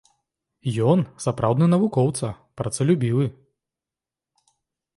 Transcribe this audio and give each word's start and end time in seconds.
Ён 0.93 0.99
сапраўдны 1.25 1.65
навукоўца, 1.75 2.27
працалюбівы. 2.63 3.25